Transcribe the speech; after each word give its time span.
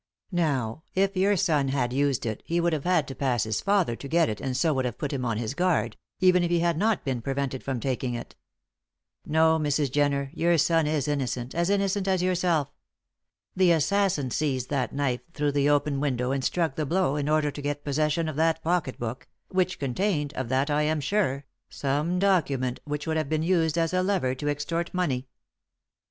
Now, 0.31 0.81
if 0.95 1.15
your 1.15 1.37
son 1.37 1.67
had 1.67 1.93
used 1.93 2.25
it 2.25 2.41
he 2.43 2.59
would 2.59 2.73
have 2.73 2.85
had 2.85 3.07
to 3.07 3.13
pass 3.13 3.43
his 3.43 3.61
father 3.61 3.95
to 3.97 4.07
get 4.07 4.29
it 4.29 4.41
and 4.41 4.57
so 4.57 4.73
would 4.73 4.83
have 4.85 4.97
put 4.97 5.13
him 5.13 5.23
on 5.23 5.37
his 5.37 5.53
guard, 5.53 5.95
even 6.19 6.41
if 6.43 6.49
he 6.49 6.57
had 6.57 6.75
not 6.75 7.05
been 7.05 7.21
prevented 7.21 7.61
from 7.63 7.79
taking 7.79 8.15
it. 8.15 8.35
No, 9.27 9.59
Mrs. 9.59 9.91
Jenner, 9.91 10.31
your 10.33 10.57
son 10.57 10.87
is 10.87 11.07
innocent, 11.07 11.53
as 11.53 11.69
innocent 11.69 12.07
as 12.07 12.23
yourself. 12.23 12.69
The 13.55 13.73
assassin 13.73 14.31
seized 14.31 14.71
that 14.71 14.91
knife 14.91 15.21
through 15.35 15.51
the 15.51 15.69
open 15.69 15.99
window 15.99 16.31
and 16.31 16.43
struck 16.43 16.77
the 16.77 16.85
blow 16.87 17.15
in 17.15 17.29
order 17.29 17.51
to 17.51 17.61
get 17.61 17.83
possession 17.83 18.27
of 18.27 18.35
that 18.37 18.63
pocket 18.63 18.97
book, 18.97 19.27
which 19.49 19.77
contained 19.77 20.33
of 20.33 20.49
that 20.49 20.71
I 20.71 20.81
am 20.81 20.99
sure 20.99 21.45
some 21.69 22.17
document 22.17 22.79
which 22.85 23.05
would 23.05 23.17
have 23.17 23.29
been 23.29 23.43
used 23.43 23.77
as 23.77 23.93
a 23.93 24.01
lever 24.01 24.33
to 24.33 24.47
extort 24.49 24.95
money. 24.95 25.27